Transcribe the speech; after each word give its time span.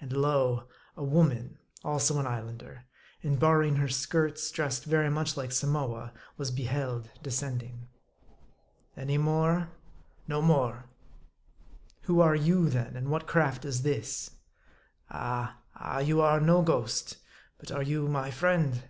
And 0.00 0.14
lo! 0.14 0.66
a 0.96 1.04
woman, 1.04 1.58
also 1.84 2.18
an 2.18 2.26
Islander; 2.26 2.86
and 3.22 3.38
barring 3.38 3.76
her 3.76 3.88
skirts, 3.88 4.50
dressed 4.50 4.86
very 4.86 5.10
much 5.10 5.36
like 5.36 5.52
Samoa, 5.52 6.14
was 6.38 6.50
beheld 6.50 7.10
descending." 7.22 7.88
Any 8.96 9.18
more 9.18 9.72
?""No 10.26 10.40
more."" 10.40 10.86
Who 12.04 12.22
are 12.22 12.34
you 12.34 12.70
then; 12.70 12.96
and 12.96 13.10
what 13.10 13.26
craft 13.26 13.66
is 13.66 13.82
this?" 13.82 14.30
M 15.10 15.16
A 15.16 15.20
R 15.20 15.22
D 15.22 15.28
I. 15.28 15.50
85" 15.52 15.56
Ah, 15.74 15.84
ah 15.84 15.98
you 15.98 16.20
are 16.22 16.40
no 16.40 16.62
ghost; 16.62 17.18
but 17.58 17.70
are 17.70 17.82
you 17.82 18.08
my 18.08 18.30
friend 18.30 18.84